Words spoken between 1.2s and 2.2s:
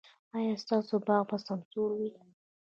به سمسور وي؟